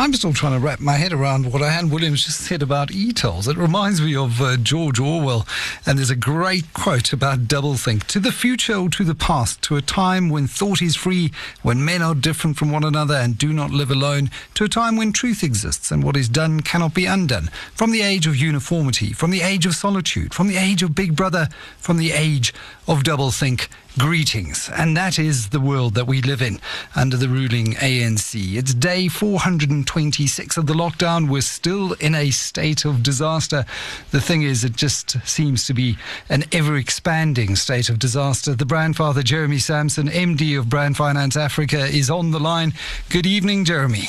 I'm 0.00 0.14
still 0.14 0.32
trying 0.32 0.52
to 0.52 0.64
wrap 0.64 0.78
my 0.78 0.92
head 0.92 1.12
around 1.12 1.52
what 1.52 1.60
Anne 1.60 1.90
Williams 1.90 2.24
just 2.24 2.42
said 2.42 2.62
about 2.62 2.92
e-tolls. 2.92 3.48
It 3.48 3.56
reminds 3.56 4.00
me 4.00 4.14
of 4.14 4.40
uh, 4.40 4.56
George 4.56 5.00
Orwell, 5.00 5.44
and 5.84 5.98
there's 5.98 6.08
a 6.08 6.14
great 6.14 6.72
quote 6.72 7.12
about 7.12 7.48
doublethink. 7.48 8.04
To 8.04 8.20
the 8.20 8.30
future 8.30 8.76
or 8.76 8.90
to 8.90 9.02
the 9.02 9.16
past, 9.16 9.60
to 9.62 9.74
a 9.74 9.82
time 9.82 10.28
when 10.28 10.46
thought 10.46 10.80
is 10.80 10.94
free, 10.94 11.32
when 11.62 11.84
men 11.84 12.00
are 12.00 12.14
different 12.14 12.58
from 12.58 12.70
one 12.70 12.84
another 12.84 13.16
and 13.16 13.36
do 13.36 13.52
not 13.52 13.72
live 13.72 13.90
alone, 13.90 14.30
to 14.54 14.62
a 14.62 14.68
time 14.68 14.96
when 14.96 15.12
truth 15.12 15.42
exists 15.42 15.90
and 15.90 16.04
what 16.04 16.16
is 16.16 16.28
done 16.28 16.60
cannot 16.60 16.94
be 16.94 17.04
undone. 17.04 17.50
From 17.74 17.90
the 17.90 18.02
age 18.02 18.28
of 18.28 18.36
uniformity, 18.36 19.12
from 19.12 19.32
the 19.32 19.42
age 19.42 19.66
of 19.66 19.74
solitude, 19.74 20.32
from 20.32 20.46
the 20.46 20.58
age 20.58 20.80
of 20.84 20.94
Big 20.94 21.16
Brother, 21.16 21.48
from 21.76 21.96
the 21.96 22.12
age 22.12 22.54
of 22.86 23.02
doublethink 23.02 23.66
greetings. 23.98 24.70
And 24.76 24.96
that 24.96 25.18
is 25.18 25.48
the 25.48 25.60
world 25.60 25.94
that 25.94 26.06
we 26.06 26.22
live 26.22 26.40
in 26.40 26.60
under 26.94 27.16
the 27.16 27.28
ruling 27.28 27.74
ANC. 27.74 28.56
It's 28.56 28.72
day 28.72 29.08
426 29.08 30.56
of 30.56 30.66
the 30.66 30.72
lockdown. 30.72 31.28
We're 31.28 31.40
still 31.40 31.94
in 31.94 32.14
a 32.14 32.30
state 32.30 32.84
of 32.84 33.02
disaster. 33.02 33.64
The 34.12 34.20
thing 34.20 34.42
is, 34.42 34.64
it 34.64 34.76
just 34.76 35.16
seems 35.26 35.66
to 35.66 35.74
be 35.74 35.98
an 36.28 36.44
ever 36.52 36.76
expanding 36.76 37.56
state 37.56 37.88
of 37.88 37.98
disaster. 37.98 38.54
The 38.54 38.64
brand 38.64 38.96
father, 38.96 39.22
Jeremy 39.22 39.58
Sampson, 39.58 40.08
MD 40.08 40.58
of 40.58 40.68
Brand 40.68 40.96
Finance 40.96 41.36
Africa, 41.36 41.86
is 41.86 42.08
on 42.08 42.30
the 42.30 42.40
line. 42.40 42.74
Good 43.10 43.26
evening, 43.26 43.64
Jeremy. 43.64 44.08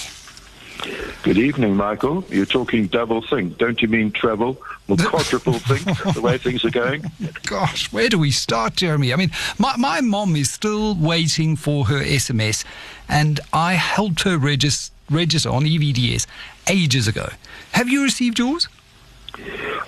Good 1.24 1.38
evening, 1.38 1.76
Michael. 1.76 2.24
You're 2.30 2.46
talking 2.46 2.88
double 2.88 3.22
think. 3.22 3.58
Don't 3.58 3.82
you 3.82 3.88
mean 3.88 4.12
treble 4.12 4.62
or 4.88 4.98
quadruple 5.05 5.54
think, 5.54 5.84
the 6.14 6.22
way 6.22 6.38
things 6.38 6.64
are 6.64 6.70
going? 6.70 7.04
Gosh, 7.44 7.92
where 7.92 8.08
do 8.08 8.18
we 8.18 8.32
start, 8.32 8.76
Jeremy? 8.76 9.12
I 9.12 9.18
mean, 9.18 9.32
my, 9.58 9.76
my 9.78 10.02
mom 10.02 10.36
is 10.36 10.52
still 10.52 10.96
waiting 10.96 11.55
for 11.55 11.86
her 11.86 12.02
SMS, 12.02 12.64
and 13.10 13.40
I 13.52 13.74
helped 13.74 14.21
her 14.21 14.38
register, 14.38 14.94
register 15.10 15.49
on 15.49 15.63
EVDS 15.63 16.26
ages 16.70 17.08
ago. 17.08 17.30
Have 17.74 17.90
you 17.90 18.04
received 18.04 18.40
yours? 18.40 18.70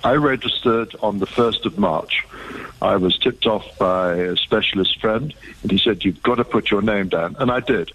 I 0.04 0.12
registered 0.12 0.94
on 1.00 1.18
the 1.18 1.26
1st 1.26 1.64
of 1.64 1.78
March. 1.78 2.26
I 2.82 2.96
was 2.96 3.16
tipped 3.16 3.46
off 3.46 3.78
by 3.78 4.14
a 4.14 4.36
specialist 4.36 5.00
friend, 5.00 5.32
and 5.62 5.70
he 5.70 5.78
said, 5.78 6.04
You've 6.04 6.22
got 6.22 6.34
to 6.36 6.44
put 6.44 6.70
your 6.70 6.82
name 6.82 7.08
down. 7.08 7.36
And 7.38 7.50
I 7.50 7.60
did. 7.60 7.92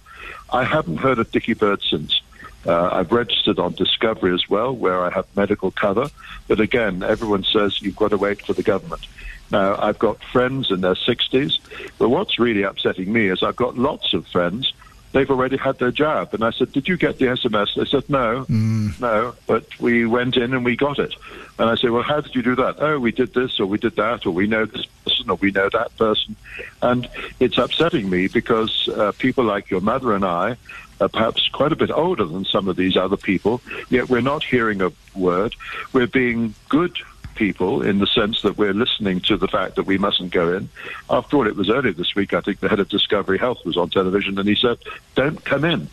I 0.50 0.64
haven't 0.64 0.96
heard 0.96 1.18
of 1.18 1.30
Dickie 1.30 1.54
Bird 1.54 1.82
since. 1.82 2.20
Uh, 2.66 2.88
I've 2.92 3.12
registered 3.12 3.58
on 3.58 3.74
Discovery 3.74 4.34
as 4.34 4.48
well, 4.48 4.74
where 4.74 5.02
I 5.02 5.10
have 5.10 5.26
medical 5.36 5.70
cover. 5.70 6.10
But 6.48 6.60
again, 6.60 7.02
everyone 7.02 7.44
says 7.44 7.80
you've 7.80 7.96
got 7.96 8.08
to 8.08 8.16
wait 8.16 8.42
for 8.42 8.52
the 8.52 8.62
government. 8.62 9.06
Now, 9.50 9.76
I've 9.80 9.98
got 9.98 10.22
friends 10.24 10.70
in 10.70 10.80
their 10.80 10.94
60s, 10.94 11.58
but 11.98 12.08
what's 12.10 12.38
really 12.38 12.62
upsetting 12.62 13.12
me 13.12 13.28
is 13.28 13.42
I've 13.42 13.56
got 13.56 13.78
lots 13.78 14.12
of 14.12 14.26
friends. 14.26 14.72
They've 15.12 15.30
already 15.30 15.56
had 15.56 15.78
their 15.78 15.90
jab. 15.90 16.34
And 16.34 16.44
I 16.44 16.50
said, 16.50 16.72
Did 16.72 16.86
you 16.86 16.98
get 16.98 17.18
the 17.18 17.26
SMS? 17.26 17.74
They 17.74 17.86
said, 17.86 18.10
No, 18.10 18.44
mm. 18.44 19.00
no, 19.00 19.34
but 19.46 19.66
we 19.80 20.04
went 20.04 20.36
in 20.36 20.52
and 20.52 20.64
we 20.64 20.76
got 20.76 20.98
it. 20.98 21.14
And 21.58 21.70
I 21.70 21.76
said, 21.76 21.90
Well, 21.90 22.02
how 22.02 22.20
did 22.20 22.34
you 22.34 22.42
do 22.42 22.54
that? 22.56 22.76
Oh, 22.78 22.98
we 22.98 23.10
did 23.10 23.32
this 23.32 23.58
or 23.58 23.64
we 23.64 23.78
did 23.78 23.96
that 23.96 24.26
or 24.26 24.32
we 24.32 24.46
know 24.46 24.66
this 24.66 24.84
person 25.06 25.30
or 25.30 25.36
we 25.36 25.50
know 25.50 25.70
that 25.70 25.96
person. 25.96 26.36
And 26.82 27.08
it's 27.40 27.56
upsetting 27.56 28.10
me 28.10 28.28
because 28.28 28.86
uh, 28.90 29.12
people 29.18 29.44
like 29.44 29.70
your 29.70 29.80
mother 29.80 30.14
and 30.14 30.26
I 30.26 30.56
uh, 31.00 31.08
perhaps 31.08 31.48
quite 31.48 31.72
a 31.72 31.76
bit 31.76 31.90
older 31.90 32.24
than 32.24 32.44
some 32.44 32.68
of 32.68 32.76
these 32.76 32.96
other 32.96 33.16
people, 33.16 33.60
yet 33.90 34.08
we're 34.08 34.20
not 34.20 34.44
hearing 34.44 34.82
a 34.82 34.92
word. 35.14 35.54
We're 35.92 36.06
being 36.06 36.54
good 36.68 36.98
people 37.38 37.82
in 37.82 38.00
the 38.00 38.06
sense 38.06 38.42
that 38.42 38.58
we're 38.58 38.74
listening 38.74 39.20
to 39.20 39.36
the 39.36 39.46
fact 39.46 39.76
that 39.76 39.84
we 39.84 39.96
mustn't 39.96 40.32
go 40.32 40.52
in. 40.54 40.68
After 41.08 41.36
all, 41.36 41.46
it 41.46 41.54
was 41.54 41.70
earlier 41.70 41.92
this 41.92 42.14
week, 42.14 42.34
I 42.34 42.40
think 42.40 42.58
the 42.58 42.68
head 42.68 42.80
of 42.80 42.88
Discovery 42.88 43.38
Health 43.38 43.64
was 43.64 43.76
on 43.76 43.90
television 43.90 44.38
and 44.38 44.48
he 44.48 44.56
said, 44.56 44.78
don't 45.14 45.42
come 45.44 45.64
in. 45.64 45.88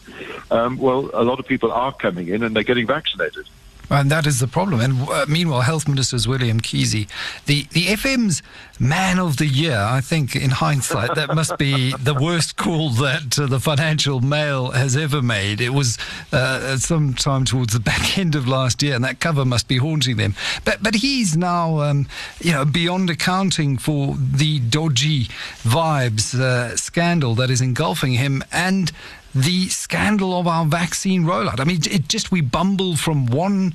Um, 0.50 0.78
well, 0.78 1.12
a 1.14 1.24
lot 1.24 1.40
of 1.40 1.46
people 1.46 1.72
are 1.72 1.94
coming 1.94 2.30
in 2.30 2.42
and 2.42 2.56
they're 2.56 2.64
getting 2.64 2.88
vaccinated. 2.88 3.46
And 3.90 4.10
that 4.12 4.26
is 4.26 4.40
the 4.40 4.48
problem. 4.48 4.82
And 4.82 5.08
uh, 5.08 5.26
meanwhile, 5.28 5.62
Health 5.62 5.88
Minister 5.88 6.16
is 6.16 6.28
Zweli 6.28 6.52
Mkhize. 6.52 7.08
The, 7.46 7.68
the 7.72 7.86
FM's 7.88 8.42
Man 8.80 9.20
of 9.20 9.38
the 9.38 9.46
Year, 9.46 9.78
I 9.78 10.02
think, 10.02 10.36
in 10.36 10.50
hindsight, 10.50 11.16
that 11.16 11.34
must 11.36 11.58
be 11.58 11.94
the 11.94 12.14
worst 12.14 12.58
call 12.58 12.90
that 12.92 13.40
uh, 13.40 13.46
the 13.46 13.60
Financial 13.60 14.20
Mail 14.22 14.72
has 14.72 14.98
ever 14.98 15.22
made. 15.22 15.62
It 15.62 15.70
was 15.70 15.98
uh, 16.32 16.78
sometime 16.78 17.46
towards 17.46 17.74
the 17.74 17.80
back 17.80 18.18
end 18.18 18.36
of 18.36 18.48
last 18.48 18.82
year, 18.84 18.96
and 18.96 19.04
that 19.04 19.20
cover 19.20 19.46
must 19.46 19.68
be 19.68 19.78
haunting 19.78 20.18
them. 20.18 20.36
But, 20.64 20.82
but 20.82 20.96
he's 20.96 21.38
now, 21.38 21.80
um, 21.80 22.08
you 22.42 22.52
know, 22.52 22.66
beyond 22.66 23.10
accounting 23.10 23.78
for 23.78 24.16
the 24.18 24.60
dodgy 24.60 25.26
vibes 25.64 26.38
uh, 26.38 26.76
scandal 26.76 27.36
that 27.36 27.50
is 27.50 27.62
engulfing 27.62 28.14
him. 28.14 28.44
And 28.52 28.92
the 29.36 29.68
scandal 29.68 30.40
of 30.40 30.48
our 30.48 30.66
vaccine 30.66 31.26
rollout. 31.26 31.60
I 31.60 31.66
mean, 31.66 31.82
it 31.92 32.08
just, 32.08 32.32
we 32.32 32.40
bumble 32.42 32.96
from 32.96 33.26
one 33.26 33.74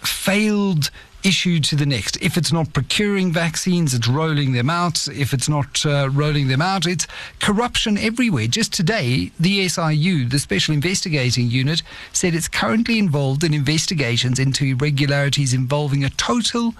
failed 0.00 0.90
issue 1.24 1.60
to 1.60 1.76
the 1.76 1.86
next. 1.86 2.20
If 2.22 2.36
it's 2.36 2.52
not 2.52 2.72
procuring 2.72 3.32
vaccines, 3.32 3.94
it's 3.94 4.08
rolling 4.08 4.52
them 4.52 4.68
out. 4.68 5.08
If 5.08 5.32
it's 5.32 5.48
not 5.48 5.84
uh, 5.86 6.08
rolling 6.12 6.48
them 6.48 6.62
out, 6.62 6.86
it's 6.86 7.06
corruption 7.40 7.98
everywhere. 7.98 8.46
Just 8.46 8.72
today, 8.72 9.32
the 9.38 9.68
SIU, 9.68 10.28
the 10.28 10.38
Special 10.38 10.74
Investigating 10.74 11.50
Unit, 11.50 11.82
said 12.12 12.34
it's 12.34 12.48
currently 12.48 12.98
involved 12.98 13.42
in 13.44 13.54
investigations 13.54 14.38
into 14.38 14.64
irregularities 14.64 15.54
involving 15.54 16.04
a 16.04 16.10
total 16.10 16.74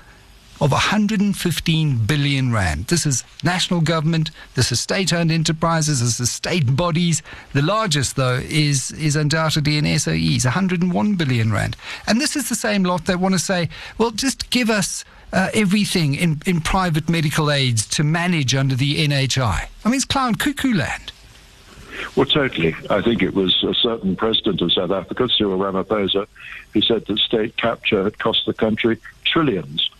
of 0.61 0.73
115 0.73 2.07
billion 2.07 2.53
rand. 2.53 2.87
This 2.87 3.07
is 3.07 3.25
national 3.45 3.81
government, 3.81 4.31
this 4.55 4.73
is 4.73 4.81
state-owned 4.81 5.31
enterprises, 5.31 6.01
this 6.01 6.21
is 6.21 6.31
state 6.31 6.77
bodies. 6.77 7.23
The 7.53 7.63
largest, 7.63 8.17
though, 8.17 8.41
is 8.43 8.91
is 8.93 9.17
undoubtedly 9.17 9.77
in 9.77 9.85
SOEs, 9.85 10.45
101 10.45 11.15
billion 11.15 11.53
rand. 11.53 11.77
And 12.07 12.21
this 12.21 12.37
is 12.37 12.49
the 12.49 12.55
same 12.55 12.85
lot 12.85 13.07
that 13.07 13.21
want 13.21 13.35
to 13.35 13.39
say, 13.39 13.69
well, 13.99 14.11
just 14.11 14.51
give 14.51 14.71
us 14.71 15.05
uh, 15.33 15.51
everything 15.53 16.15
in, 16.15 16.41
in 16.47 16.61
private 16.61 17.09
medical 17.09 17.51
aids 17.51 17.87
to 17.89 18.05
manage 18.05 18.55
under 18.55 18.75
the 18.75 19.07
NHI. 19.07 19.69
I 19.85 19.89
mean, 19.89 19.97
it's 19.97 20.05
clown 20.05 20.37
cuckoo 20.37 20.73
land. 20.73 21.13
Well, 22.15 22.27
totally. 22.27 22.75
I 22.91 23.01
think 23.03 23.23
it 23.23 23.35
was 23.35 23.63
a 23.65 23.75
certain 23.75 24.17
president 24.17 24.61
of 24.61 24.73
South 24.73 24.91
Africa, 24.91 25.29
Cyril 25.29 25.59
Ramaphosa, 25.59 26.27
who 26.73 26.81
said 26.83 27.07
that 27.07 27.19
state 27.19 27.57
capture 27.57 28.05
had 28.05 28.19
cost 28.19 28.47
the 28.47 28.55
country 28.55 28.99
trillions. 29.25 29.91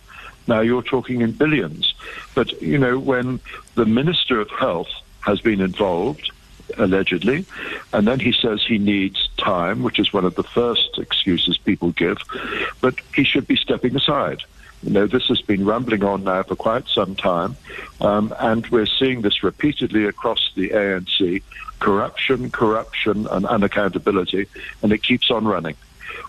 Now 0.47 0.61
you're 0.61 0.81
talking 0.81 1.21
in 1.21 1.31
billions. 1.31 1.93
But, 2.35 2.61
you 2.61 2.77
know, 2.77 2.97
when 2.97 3.39
the 3.75 3.85
Minister 3.85 4.39
of 4.39 4.49
Health 4.49 4.89
has 5.21 5.41
been 5.41 5.61
involved, 5.61 6.31
allegedly, 6.77 7.45
and 7.93 8.07
then 8.07 8.19
he 8.19 8.31
says 8.31 8.63
he 8.63 8.77
needs 8.77 9.29
time, 9.37 9.83
which 9.83 9.99
is 9.99 10.11
one 10.11 10.25
of 10.25 10.35
the 10.35 10.43
first 10.43 10.97
excuses 10.97 11.57
people 11.57 11.91
give, 11.91 12.17
but 12.81 12.95
he 13.15 13.23
should 13.23 13.47
be 13.47 13.55
stepping 13.55 13.95
aside. 13.95 14.41
You 14.83 14.91
know, 14.91 15.07
this 15.07 15.25
has 15.27 15.41
been 15.41 15.65
rumbling 15.65 16.03
on 16.03 16.23
now 16.23 16.43
for 16.43 16.55
quite 16.55 16.87
some 16.87 17.15
time, 17.15 17.57
um, 17.99 18.33
and 18.39 18.67
we're 18.67 18.85
seeing 18.85 19.21
this 19.21 19.43
repeatedly 19.43 20.05
across 20.05 20.51
the 20.55 20.69
ANC 20.69 21.41
corruption, 21.79 22.51
corruption, 22.51 23.27
and 23.27 23.45
unaccountability, 23.45 24.47
and 24.81 24.91
it 24.91 25.03
keeps 25.03 25.31
on 25.31 25.45
running 25.47 25.75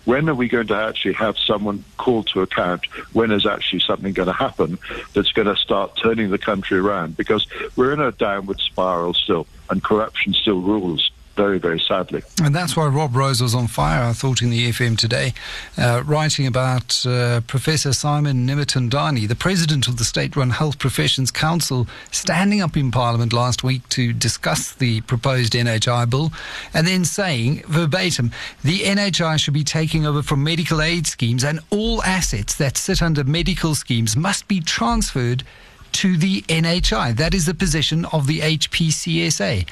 when 0.05 0.29
are 0.29 0.35
we 0.35 0.49
going 0.49 0.67
to 0.69 0.77
actually 0.77 1.15
have 1.15 1.37
someone 1.39 1.85
called 1.97 2.27
to 2.29 2.43
account? 2.43 2.87
When 3.13 3.31
is 3.31 3.47
actually 3.47 3.81
something 3.81 4.13
going 4.13 4.29
to 4.29 4.33
happen 4.33 4.79
that's 5.15 5.33
going 5.33 5.49
to 5.49 5.57
start 5.57 5.99
turning 6.03 6.31
the 6.31 6.39
country 6.39 6.79
around? 6.79 7.17
Because 7.17 7.47
we're 7.77 7.93
in 7.93 8.01
a 8.01 8.13
downward 8.13 8.61
spiral 8.61 9.15
still, 9.15 9.47
and 9.71 9.83
corruption 9.83 10.35
still 10.35 10.61
rules 10.61 11.08
very, 11.39 11.59
very 11.59 11.79
sadly. 11.79 12.21
And 12.43 12.53
that's 12.53 12.77
why 12.77 12.89
Rob 12.89 13.15
Rose 13.15 13.41
was 13.41 13.55
on 13.55 13.69
fire, 13.69 14.03
I 14.03 14.13
thought, 14.13 14.43
in 14.43 14.51
the 14.51 14.69
FM 14.71 14.99
today, 14.99 15.35
uh, 15.79 16.03
writing 16.05 16.49
about 16.49 17.07
uh, 17.07 17.43
Professor 17.47 17.93
Simon 17.93 18.45
Nemutandani, 18.45 19.29
the 19.29 19.37
president 19.37 19.87
of 19.87 19.99
the 19.99 20.05
state 20.05 20.35
run 20.35 20.51
Health 20.51 20.81
Professions 20.81 21.31
Council, 21.31 21.87
standing 22.11 22.61
up 22.61 22.77
in 22.77 22.91
Parliament 22.91 23.33
last 23.33 23.63
week 23.63 23.89
to 23.91 24.13
discuss 24.13 24.73
the 24.73 25.01
proposed 25.03 25.53
NHI 25.53 26.11
bill 26.11 26.33
and 26.75 26.89
then 26.89 27.05
saying, 27.05 27.63
verbatim, 27.69 28.33
the 28.65 28.81
NHI 28.81 29.39
should 29.39 29.55
be 29.55 29.63
taking 29.63 30.05
over 30.05 30.25
from 30.25 30.43
medical 30.43 30.83
aid 30.83 31.07
schemes 31.07 31.45
and 31.45 31.61
all 31.71 32.03
assets 32.03 32.57
that 32.57 32.77
sit 32.77 33.01
under 33.01 33.23
medical 33.23 33.77
schemes 33.77 34.17
must 34.17 34.49
be 34.49 34.59
transferred 34.59 35.45
to 35.93 36.17
the 36.17 36.43
NHI. 36.43 37.17
That 37.17 37.33
is 37.33 37.47
the 37.47 37.55
position 37.55 38.05
of 38.07 38.27
the 38.27 38.41
HPCSA 38.41 39.67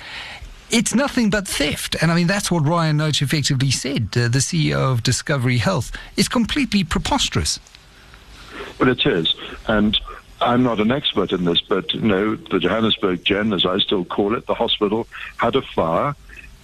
it's 0.70 0.94
nothing 0.94 1.30
but 1.30 1.46
theft. 1.46 1.96
And 2.00 2.10
I 2.10 2.14
mean, 2.14 2.26
that's 2.26 2.50
what 2.50 2.66
Ryan 2.66 2.98
Noach 2.98 3.22
effectively 3.22 3.70
said, 3.70 4.08
uh, 4.16 4.28
the 4.28 4.38
CEO 4.38 4.76
of 4.76 5.02
Discovery 5.02 5.58
Health. 5.58 5.92
It's 6.16 6.28
completely 6.28 6.84
preposterous. 6.84 7.60
Well, 8.78 8.88
it 8.88 9.06
is. 9.06 9.34
And 9.68 9.98
I'm 10.40 10.62
not 10.62 10.80
an 10.80 10.90
expert 10.90 11.32
in 11.32 11.44
this, 11.44 11.60
but 11.60 11.94
you 11.94 12.00
know, 12.00 12.36
the 12.36 12.58
Johannesburg 12.58 13.24
Gen, 13.24 13.52
as 13.52 13.64
I 13.64 13.78
still 13.78 14.04
call 14.04 14.34
it, 14.34 14.46
the 14.46 14.54
hospital 14.54 15.06
had 15.38 15.56
a 15.56 15.62
fire. 15.62 16.14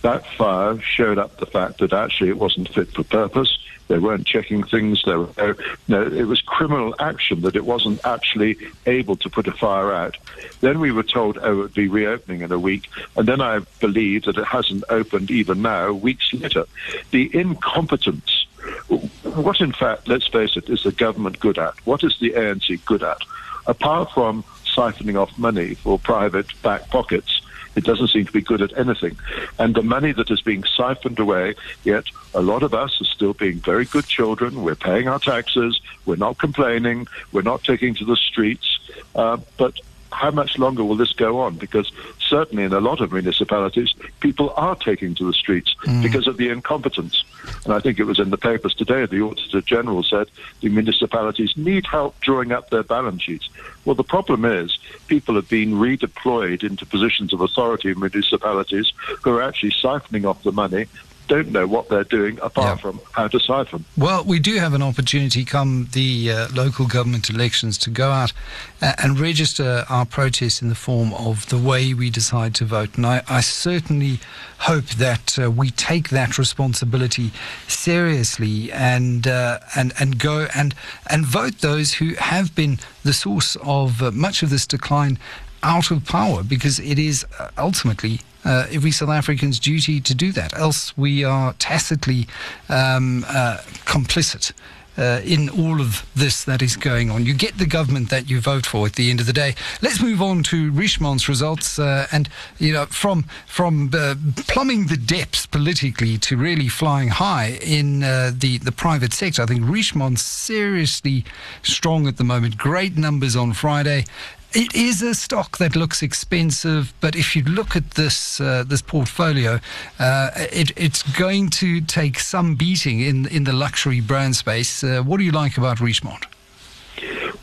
That 0.03 0.27
fire 0.37 0.81
showed 0.81 1.19
up 1.19 1.37
the 1.39 1.47
fact 1.47 1.79
that 1.79 1.93
actually 1.93 2.29
it 2.29 2.39
wasn't 2.39 2.69
fit 2.69 2.91
for 2.93 3.05
purpose. 3.05 3.59
They 3.89 3.99
weren't 3.99 4.27
checking 4.27 4.63
things. 4.63 5.03
There 5.05 5.21
were, 5.21 5.31
uh, 5.39 5.55
no, 5.87 6.03
it 6.03 6.25
was 6.25 6.41
criminal 6.41 6.95
action 6.99 7.43
that 7.43 7.57
it 7.57 7.65
wasn't 7.65 8.01
actually 8.05 8.57
able 8.87 9.17
to 9.17 9.31
put 9.31 9.47
a 9.47 9.53
fire 9.53 9.93
out. 9.93 10.17
Then 10.61 10.81
we 10.81 10.93
were 10.93 11.03
told, 11.03 11.39
oh, 11.41 11.53
it 11.53 11.57
would 11.57 11.75
be 11.75 11.89
reopening 11.89 12.41
in 12.41 12.51
a 12.51 12.59
week. 12.59 12.89
And 13.17 13.29
then 13.29 13.41
I 13.41 13.61
believe 13.81 14.25
that 14.25 14.39
it 14.39 14.47
hasn't 14.47 14.85
opened 14.89 15.31
even 15.31 15.63
now, 15.63 15.93
weeks 15.93 16.33
later. 16.33 16.65
The 17.11 17.31
incompetence. 17.37 18.47
What, 18.89 19.61
in 19.61 19.73
fact, 19.73 20.09
let's 20.09 20.27
face 20.27 20.57
it, 20.57 20.69
is 20.71 20.85
the 20.85 20.93
government 20.93 21.39
good 21.39 21.59
at? 21.59 21.75
What 21.87 22.03
is 22.03 22.19
the 22.19 22.31
ANC 22.31 22.85
good 22.85 23.03
at? 23.03 23.19
Apart 23.67 24.11
from 24.13 24.43
siphoning 24.65 25.21
off 25.21 25.37
money 25.39 25.75
for 25.75 25.99
private 25.99 26.47
back 26.63 26.89
pockets, 26.89 27.42
it 27.75 27.85
doesn't 27.85 28.09
seem 28.09 28.27
to 28.27 28.33
be 28.33 28.41
good 28.41 28.63
at 28.63 28.77
anything. 28.77 29.17
And 29.59 29.75
the 29.75 29.83
money 29.83 30.13
that 30.13 30.31
is 30.31 30.41
being 30.41 30.65
siphoned 30.65 31.19
away, 31.19 31.55
yet 31.85 32.05
a 32.35 32.43
lot 32.43 32.63
of 32.63 32.75
us 32.75 33.01
are 33.01 33.05
still 33.05 33.35
being 33.35 33.61
very 33.61 33.85
good 33.85 34.07
children. 34.07 34.63
We're 34.63 34.75
paying 34.75 35.09
our 35.09 35.19
taxes. 35.19 35.81
We're 36.07 36.17
not 36.17 36.39
complaining. 36.39 37.09
We're 37.33 37.43
not 37.43 37.65
taking 37.65 37.95
to 37.97 38.05
the 38.05 38.17
streets. 38.17 38.79
Uh, 39.15 39.39
but 39.57 39.81
how 40.13 40.31
much 40.31 40.59
longer 40.59 40.85
will 40.85 40.97
this 40.97 41.13
go 41.13 41.41
on? 41.41 41.57
Because 41.57 41.91
certainly 42.19 42.65
in 42.65 42.73
a 42.73 42.81
lot 42.81 43.01
of 43.01 43.13
municipalities, 43.13 43.95
people 44.21 44.53
are 44.57 44.77
taking 44.77 45.15
to 45.17 45.27
the 45.27 45.33
streets 45.33 45.75
mm. 45.85 46.03
because 46.03 46.27
of 46.27 46.37
the 46.37 46.49
incompetence. 46.49 47.25
And 47.65 47.75
I 47.75 47.81
think 47.81 47.99
it 47.99 48.05
was 48.05 48.19
in 48.19 48.31
the 48.31 48.39
papers 48.39 48.75
today, 48.75 49.07
the 49.07 49.23
Auditor 49.23 49.61
General 49.61 50.03
said 50.03 50.29
the 50.61 50.69
municipalities 50.69 51.57
need 51.57 51.87
help 51.87 52.19
drawing 52.21 52.53
up 52.53 52.71
their 52.71 52.83
balance 52.83 53.23
sheets. 53.23 53.49
Well, 53.85 53.95
the 53.95 54.05
problem 54.05 54.45
is 54.45 54.79
people 55.07 55.35
have 55.35 55.49
been 55.49 55.73
redeployed 55.73 56.63
into 56.63 56.87
positions 56.87 57.33
of 57.33 57.41
authority 57.41 57.91
in 57.91 58.01
municipalities 58.01 58.93
who 59.23 59.33
are 59.33 59.43
actually 59.43 59.73
siphoning 59.73 60.25
off 60.25 60.43
the 60.43 60.53
money 60.53 60.87
don't 61.29 61.51
know 61.51 61.67
what 61.67 61.89
they're 61.89 62.05
doing 62.05 62.39
apart 62.41 62.79
yeah. 62.79 62.83
from 62.83 63.01
how 63.13 63.29
to 63.29 63.39
siphon. 63.41 63.85
Well, 63.97 64.25
we 64.25 64.39
do 64.39 64.57
have 64.57 64.75
an 64.75 64.83
opportunity 64.83 65.45
come 65.45 65.89
the 65.93 66.31
uh, 66.31 66.49
local 66.53 66.87
government 66.87 67.31
elections 67.31 67.79
to 67.79 67.91
go 67.91 68.11
out 68.11 68.33
uh, 68.81 68.93
and 69.03 69.19
register 69.19 69.85
our 69.89 70.05
protest 70.05 70.63
in 70.63 70.69
the 70.69 70.75
form 70.75 71.13
of 71.15 71.49
the 71.49 71.59
way 71.59 71.95
we 71.95 72.11
decide 72.11 72.55
to 72.57 72.65
vote. 72.65 72.97
And 72.97 73.07
I, 73.07 73.23
I 73.29 73.41
certainly 73.41 74.21
hope 74.59 74.87
that 74.87 75.39
uh, 75.39 75.51
we 75.51 75.71
take 75.71 76.11
that 76.11 76.39
responsibility 76.39 77.33
seriously 77.67 78.71
and 78.73 79.27
uh, 79.27 79.59
and 79.77 79.93
and 79.99 80.19
go 80.19 80.47
and 80.55 80.75
and 81.11 81.27
vote 81.27 81.59
those 81.59 81.95
who 81.95 82.15
have 82.15 82.55
been 82.55 82.79
the 83.03 83.13
source 83.13 83.57
of 83.63 84.03
uh, 84.03 84.11
much 84.13 84.43
of 84.43 84.51
this 84.51 84.67
decline 84.67 85.19
out 85.63 85.91
of 85.91 86.05
power 86.05 86.43
because 86.43 86.79
it 86.79 86.99
is 86.99 87.25
uh, 87.39 87.51
ultimately 87.59 88.21
uh, 88.45 88.67
every 88.71 88.91
South 88.91 89.11
African's 89.11 89.59
duty 89.59 90.01
to 90.01 90.15
do 90.15 90.33
that. 90.33 90.57
Else, 90.59 90.97
we 90.97 91.25
are 91.25 91.53
tacitly 91.55 92.27
um, 92.69 93.25
uh, 93.29 93.59
complicit. 93.85 94.53
Uh, 94.99 95.23
in 95.25 95.49
all 95.49 95.81
of 95.81 96.07
this 96.15 96.45
that 96.45 96.61
is 96.61 96.77
going 96.77 97.11
on. 97.11 97.25
You 97.25 97.33
get 97.33 97.57
the 97.57 97.65
government 97.65 98.11
that 98.11 98.29
you 98.29 98.43
vote 98.43 98.67
for 98.67 98.85
at 98.85 98.93
the 98.93 99.09
end 99.09 99.21
of 99.21 99.27
the 99.27 99.33
day. 99.33 99.55
Let's 99.81 100.03
move 100.03 100.21
on 100.21 100.43
to 100.43 100.71
Richemont's 100.71 101.31
results. 101.31 101.79
Uh, 101.79 102.07
and, 102.13 102.29
you 102.59 102.75
know, 102.75 102.85
from, 102.85 103.25
from 103.47 103.91
uh, 103.95 104.17
plumbing 104.49 104.89
the 104.89 104.99
depths 104.99 105.47
politically 105.47 106.19
to 106.19 106.37
really 106.37 106.69
flying 106.69 107.09
high 107.09 107.59
in 107.63 108.01
the, 108.01 108.61
the 108.63 108.71
private 108.71 109.15
sector, 109.15 109.41
I 109.41 109.47
think 109.47 109.63
Richemont's 109.63 110.21
seriously 110.21 111.25
strong 111.63 112.07
at 112.07 112.19
the 112.19 112.25
moment. 112.25 112.59
Great 112.59 112.95
numbers 112.95 113.35
on 113.35 113.55
Friday. 113.55 114.05
It 114.55 114.75
is 114.75 115.01
a 115.01 115.15
stock 115.15 115.57
that 115.59 115.75
looks 115.75 116.03
expensive, 116.03 116.93
but 117.01 117.17
if 117.17 117.35
you 117.35 117.43
look 117.43 117.75
at 117.75 117.93
this 117.93 118.39
uh, 118.39 118.65
this 118.67 118.83
portfolio, 118.83 119.61
uh, 119.99 120.31
it, 120.35 120.73
it's 120.77 121.03
going 121.19 121.49
to 121.51 121.81
take 121.81 122.19
some 122.19 122.55
beating 122.55 123.01
in 123.01 123.27
in 123.29 123.45
the 123.45 123.55
luxury 123.55 124.01
brand 124.01 124.37
space. 124.37 124.85
Uh, 124.85 125.03
what 125.03 125.17
do 125.17 125.25
you 125.25 125.33
like 125.33 125.57
about 125.57 125.79
Richemont? 125.79 126.27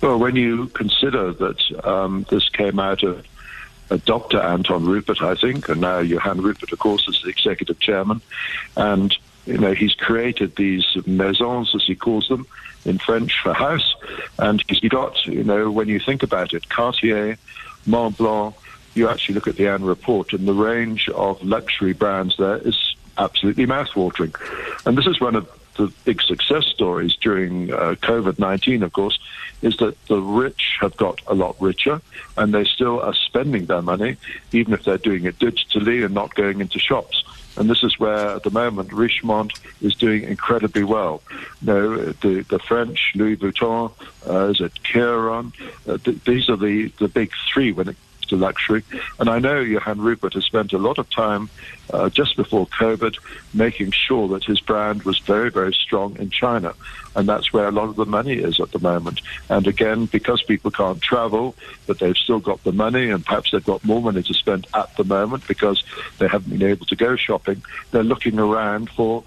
Well, 0.01 0.19
when 0.19 0.35
you 0.35 0.67
consider 0.67 1.33
that 1.33 1.59
um, 1.83 2.27
this 2.29 2.47
came 2.50 2.79
out 2.79 3.01
of 3.01 3.25
uh, 3.89 3.97
Dr. 4.06 4.39
Anton 4.39 4.85
Rupert, 4.85 5.21
I 5.23 5.33
think, 5.33 5.67
and 5.67 5.81
now 5.81 6.00
Johan 6.00 6.41
Rupert, 6.41 6.71
of 6.71 6.77
course, 6.77 7.07
is 7.07 7.21
the 7.23 7.29
executive 7.29 7.79
chairman, 7.79 8.21
and 8.77 9.17
you 9.47 9.57
know 9.57 9.73
he's 9.73 9.95
created 9.95 10.57
these 10.57 10.85
maisons, 11.07 11.73
as 11.73 11.83
he 11.83 11.95
calls 11.95 12.27
them, 12.27 12.45
in 12.85 13.00
French 13.00 13.39
for 13.41 13.53
house. 13.53 13.95
And 14.39 14.63
you 14.69 14.89
got, 14.89 15.25
you 15.25 15.44
know, 15.44 15.69
when 15.69 15.88
you 15.88 16.00
think 16.00 16.24
about 16.24 16.53
it, 16.53 16.69
Cartier, 16.69 17.38
Montblanc, 17.88 18.53
you 18.95 19.09
actually 19.09 19.36
look 19.36 19.47
at 19.47 19.56
the 19.56 19.68
annual 19.68 19.89
report 19.89 20.33
and 20.33 20.47
the 20.47 20.53
range 20.53 21.09
of 21.09 21.41
luxury 21.44 21.94
brands 21.94 22.38
there 22.38 22.57
is 22.57 22.95
absolutely 23.18 23.65
mouthwatering. 23.65 24.33
And 24.86 24.97
this 24.97 25.07
is 25.07 25.19
one 25.19 25.36
of 25.36 25.50
the 25.75 25.91
big 26.03 26.21
success 26.21 26.65
stories 26.65 27.15
during 27.15 27.71
uh, 27.71 27.95
COVID 28.01 28.39
19, 28.39 28.83
of 28.83 28.94
course, 28.94 29.19
is 29.61 29.77
that 29.77 29.95
the 30.06 30.19
rich 30.19 30.77
have 30.81 30.95
got 30.97 31.21
a 31.27 31.33
lot 31.33 31.56
richer 31.59 32.01
and 32.38 32.53
they 32.53 32.63
still 32.63 33.01
are 33.01 33.13
spending 33.13 33.65
their 33.65 33.81
money, 33.81 34.17
even 34.51 34.73
if 34.73 34.83
they're 34.83 34.97
doing 34.97 35.25
it 35.25 35.38
digitally 35.39 36.03
and 36.06 36.13
not 36.13 36.33
going 36.35 36.61
into 36.61 36.79
shops. 36.79 37.23
And 37.57 37.69
this 37.69 37.83
is 37.83 38.00
where, 38.00 38.35
at 38.35 38.44
the 38.44 38.51
moment, 38.51 38.89
Richemont 38.91 39.59
is 39.81 39.94
doing 39.95 40.23
incredibly 40.23 40.83
well. 40.83 41.21
You 41.61 41.67
know, 41.67 41.97
the, 42.13 42.45
the 42.47 42.59
French, 42.59 43.11
Louis 43.15 43.35
Vuitton, 43.35 43.91
uh, 44.25 44.47
is 44.47 44.61
it 44.61 44.71
Kering? 44.83 45.51
Uh, 45.85 45.97
th- 45.97 46.23
these 46.23 46.47
are 46.50 46.56
the, 46.56 46.89
the 47.00 47.09
big 47.09 47.31
three 47.51 47.73
when 47.73 47.89
it 47.89 47.97
to 48.30 48.38
luxury. 48.38 48.84
And 49.20 49.30
I 49.30 49.40
know 49.40 49.60
Johan 49.60 50.00
Rupert 50.00 50.34
has 50.34 50.46
spent 50.46 50.74
a 50.74 50.78
lot 50.78 50.98
of 50.98 51.10
time 51.10 51.50
uh, 51.92 52.10
just 52.10 52.36
before 52.36 52.68
COVID 52.68 53.18
making 53.54 53.92
sure 53.92 54.28
that 54.30 54.44
his 54.44 54.60
brand 54.60 55.04
was 55.04 55.20
very, 55.20 55.50
very 55.50 55.74
strong 55.74 56.18
in 56.18 56.30
China. 56.30 56.74
And 57.16 57.28
that's 57.28 57.52
where 57.52 57.68
a 57.68 57.72
lot 57.72 57.90
of 57.90 57.96
the 57.96 58.06
money 58.06 58.34
is 58.34 58.60
at 58.60 58.72
the 58.72 58.80
moment. 58.80 59.22
And 59.50 59.68
again, 59.68 60.06
because 60.06 60.44
people 60.44 60.72
can't 60.72 61.02
travel, 61.02 61.56
but 61.88 62.00
they've 62.00 62.16
still 62.16 62.40
got 62.40 62.64
the 62.64 62.72
money 62.72 63.10
and 63.10 63.26
perhaps 63.26 63.52
they've 63.52 63.66
got 63.66 63.84
more 63.84 64.02
money 64.02 64.24
to 64.24 64.34
spend 64.34 64.68
at 64.74 64.96
the 64.96 65.04
moment 65.04 65.48
because 65.48 65.84
they 66.20 66.28
haven't 66.28 66.52
been 66.52 66.70
able 66.70 66.86
to 66.86 66.96
go 66.96 67.16
shopping, 67.16 67.64
they're 67.92 68.04
looking 68.04 68.40
around 68.40 68.90
for, 68.92 69.24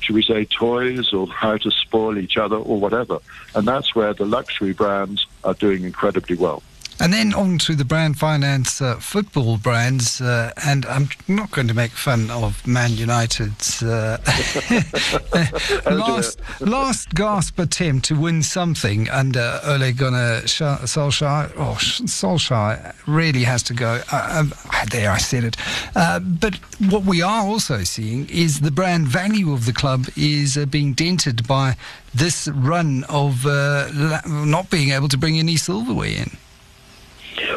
should 0.00 0.14
we 0.14 0.22
say, 0.22 0.44
toys 0.44 1.12
or 1.12 1.26
how 1.26 1.56
to 1.56 1.70
spoil 1.70 2.16
each 2.18 2.36
other 2.36 2.56
or 2.56 2.78
whatever. 2.80 3.18
And 3.54 3.66
that's 3.66 3.94
where 3.94 4.14
the 4.14 4.26
luxury 4.26 4.72
brands 4.72 5.26
are 5.42 5.54
doing 5.54 5.84
incredibly 5.84 6.36
well. 6.36 6.62
And 7.00 7.12
then 7.12 7.34
on 7.34 7.58
to 7.58 7.74
the 7.74 7.84
brand 7.84 8.18
finance 8.18 8.80
uh, 8.80 8.96
football 8.96 9.56
brands. 9.56 10.20
Uh, 10.20 10.52
and 10.64 10.86
I'm 10.86 11.08
not 11.26 11.50
going 11.50 11.66
to 11.68 11.74
make 11.74 11.90
fun 11.90 12.30
of 12.30 12.64
Man 12.66 12.92
United's 12.92 13.82
uh, 13.82 14.18
last, 15.90 16.40
last 16.60 17.14
gasp 17.14 17.58
attempt 17.58 18.06
to 18.06 18.18
win 18.18 18.42
something 18.42 19.10
under 19.10 19.60
Ole 19.64 19.92
Gunnar 19.92 20.42
Solskjaer. 20.42 21.52
Oh, 21.56 21.76
Solskjaer 21.80 22.94
really 23.06 23.42
has 23.42 23.62
to 23.64 23.74
go. 23.74 24.00
Uh, 24.12 24.28
um, 24.40 24.52
there, 24.90 25.10
I 25.10 25.18
said 25.18 25.44
it. 25.44 25.56
Uh, 25.96 26.20
but 26.20 26.54
what 26.90 27.04
we 27.04 27.22
are 27.22 27.44
also 27.44 27.82
seeing 27.82 28.28
is 28.28 28.60
the 28.60 28.70
brand 28.70 29.08
value 29.08 29.52
of 29.52 29.66
the 29.66 29.72
club 29.72 30.06
is 30.16 30.56
uh, 30.56 30.64
being 30.66 30.92
dented 30.92 31.46
by 31.48 31.76
this 32.14 32.46
run 32.48 33.04
of 33.08 33.44
not 33.44 34.70
being 34.70 34.90
able 34.90 35.08
to 35.08 35.18
bring 35.18 35.38
any 35.38 35.56
silverware 35.56 36.08
in. 36.08 36.30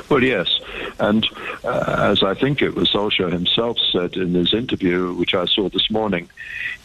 Well, 0.10 0.24
yes. 0.24 0.60
And 1.00 1.28
uh, 1.64 1.96
as 2.12 2.24
I 2.24 2.34
think 2.34 2.62
it 2.62 2.76
was 2.76 2.90
Solskjaer 2.90 3.32
himself 3.32 3.78
said 3.92 4.16
in 4.16 4.34
his 4.34 4.54
interview, 4.54 5.14
which 5.14 5.34
I 5.34 5.46
saw 5.46 5.70
this 5.70 5.92
morning, 5.92 6.30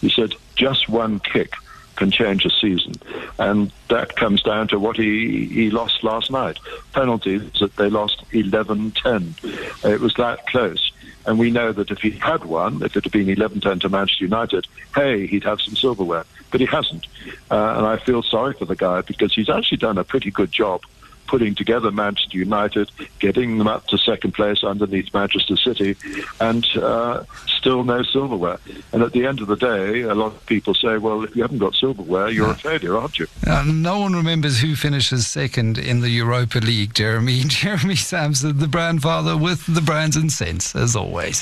he 0.01 0.11
said, 0.11 0.35
just 0.57 0.89
one 0.89 1.21
kick 1.21 1.55
can 1.97 2.11
change 2.11 2.45
a 2.45 2.51
season. 2.51 2.95
And 3.39 3.73
that 3.89 4.17
comes 4.17 4.43
down 4.43 4.69
to 4.69 4.79
what 4.79 4.97
he, 4.97 5.47
he 5.47 5.71
lost 5.71 6.03
last 6.03 6.31
night. 6.31 6.59
Penalties 6.93 7.43
that 7.61 7.77
they 7.77 7.91
lost 7.91 8.25
11-10. 8.33 9.85
It 9.85 10.01
was 10.01 10.15
that 10.15 10.47
close. 10.47 10.91
And 11.25 11.39
we 11.39 11.51
know 11.51 11.71
that 11.73 11.91
if 11.91 12.01
he 12.01 12.11
had 12.11 12.45
won, 12.45 12.83
if 12.83 12.97
it 12.97 13.05
had 13.05 13.13
been 13.13 13.29
11-10 13.29 13.83
to 13.83 13.89
Manchester 13.89 14.25
United, 14.25 14.67
hey, 14.95 15.27
he'd 15.27 15.45
have 15.45 15.61
some 15.61 15.77
silverware. 15.77 16.25
But 16.51 16.61
he 16.61 16.67
hasn't. 16.67 17.07
Uh, 17.51 17.75
and 17.77 17.87
I 17.87 17.97
feel 17.99 18.23
sorry 18.23 18.55
for 18.55 18.65
the 18.65 18.75
guy 18.75 19.03
because 19.03 19.33
he's 19.33 19.49
actually 19.49 19.79
done 19.79 19.99
a 19.99 20.05
pretty 20.05 20.31
good 20.31 20.51
job 20.51 20.83
putting 21.33 21.55
together 21.55 21.91
Manchester 21.91 22.37
United, 22.37 22.91
getting 23.19 23.57
them 23.57 23.67
up 23.67 23.87
to 23.87 23.97
second 23.97 24.33
place 24.35 24.63
underneath 24.63 25.15
Manchester 25.15 25.57
City, 25.57 25.97
and 26.43 26.67
uh, 26.77 27.25
still 27.47 27.85
no 27.85 28.03
silverware. 28.03 28.59
And 28.93 29.03
at 29.03 29.13
the 29.13 29.25
end 29.25 29.41
of 29.41 29.47
the 29.47 29.57
day, 29.57 30.03
a 30.03 30.15
lot 30.15 30.35
of 30.35 30.45
people 30.45 30.75
say, 30.75 30.99
well, 30.99 31.25
if 31.25 31.35
you 31.35 31.41
haven't 31.41 31.57
got 31.57 31.75
silverware, 31.75 32.29
you're 32.29 32.49
yeah. 32.49 32.53
a 32.53 32.57
failure, 32.57 32.99
aren't 32.99 33.19
you? 33.19 33.27
Uh, 33.47 33.65
no 33.67 34.01
one 34.01 34.13
remembers 34.13 34.61
who 34.61 34.77
finishes 34.77 35.27
second 35.27 35.79
in 35.79 36.03
the 36.03 36.11
Europa 36.11 36.59
League, 36.59 36.93
Jeremy. 36.93 37.41
Jeremy 37.47 37.97
Sampson, 37.97 38.59
the 38.59 38.69
brand 38.69 39.01
father 39.01 39.35
with 39.35 39.65
the 39.75 39.81
brands 39.81 40.17
and 40.17 40.31
sense, 40.31 40.77
as 40.77 40.95
always. 40.95 41.41